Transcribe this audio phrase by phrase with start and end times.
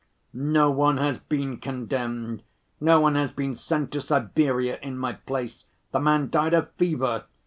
[0.33, 2.41] No one has been condemned,
[2.79, 7.25] no one has been sent to Siberia in my place, the man died of fever.